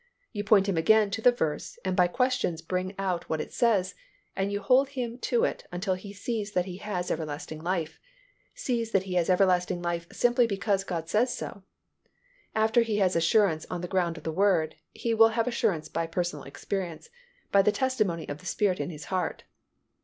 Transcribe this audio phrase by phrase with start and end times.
[0.33, 3.93] You point him again to the verse and by questions bring out what it says,
[4.35, 7.99] and you hold him to it until he sees that he has everlasting life;
[8.55, 11.61] sees that he has everlasting life simply because God says so.
[12.55, 16.07] After he has assurance on the ground of the Word, he will have assurance by
[16.07, 17.11] personal experience,
[17.51, 19.43] by the testimony of the Spirit in his heart.